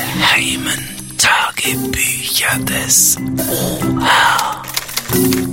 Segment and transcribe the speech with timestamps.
[0.00, 3.16] geheimen Tagebücher des
[3.48, 4.62] OH.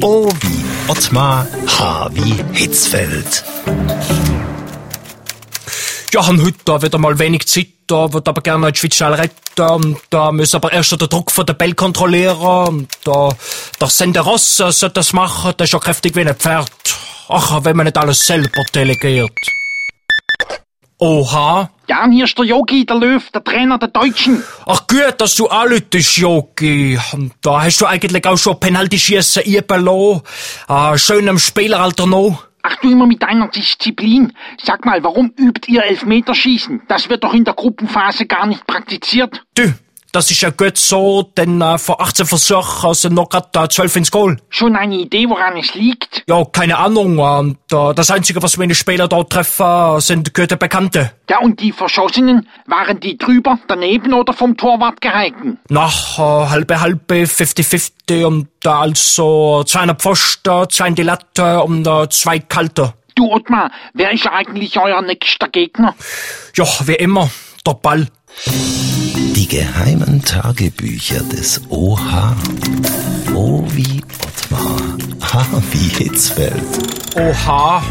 [0.02, 3.44] O wie Ottmar, H wie Hitzfeld.
[6.14, 9.14] Ja, han heute da wieder mal wenig Zeit, da wird aber gerne die Schweiz schnell
[9.14, 9.36] retten.
[9.58, 12.38] Und Da muss aber erst der Druck von der Bell kontrollieren.
[12.38, 13.30] Und Da,
[13.82, 16.72] der Senderos sollte das machen, der ist ja kräftig wie ein Pferd.
[17.28, 19.32] Ach, wenn man nicht alles selber delegiert.
[21.00, 21.70] Oha.
[21.90, 24.44] Ja, hier ist der Yogi, der Löw, der Trainer der Deutschen.
[24.66, 27.00] Ach gut, dass du anlütest, Jogi.
[27.14, 30.22] Und Da hast du eigentlich auch schon Penalty-Schiessen üben lassen.
[30.68, 32.44] Ah, schön im Spieleralter noch.
[32.64, 34.34] Ach du immer mit deiner Disziplin.
[34.62, 36.82] Sag mal, warum übt ihr Elfmeterschießen?
[36.90, 39.42] Das wird doch in der Gruppenphase gar nicht praktiziert.
[39.56, 39.74] Du,
[40.12, 43.96] das ist ja gut so, denn äh, vor 18 Versuchen sind noch grad äh, 12
[43.96, 44.38] ins Goal.
[44.50, 46.17] Schon eine Idee, woran es liegt?
[46.30, 47.20] Ja, keine Ahnung.
[47.20, 51.14] Und äh, das Einzige, was meine Spieler dort treffen, sind gute Bekannte.
[51.30, 55.58] Ja, und die Verschossenen, waren die drüber, daneben oder vom Torwart gehalten?
[55.70, 61.88] Nach äh, halbe halbe, 50-50 und äh, also zwei Pfosten, zwei in die Latte und
[61.88, 62.94] äh, zwei kalte.
[63.16, 65.96] Du Ottmar, wer ist eigentlich euer nächster Gegner?
[66.56, 67.30] Ja, wie immer,
[67.66, 68.06] der Ball.
[68.46, 72.36] Die geheimen Tagebücher des OH.
[73.34, 74.97] O wie Ottmar,
[75.72, 76.64] Wie Hitzfeld.
[77.16, 77.82] Oha.